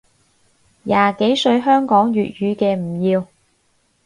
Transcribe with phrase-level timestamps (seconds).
[0.81, 3.27] 廿幾歲香港粵語嘅唔要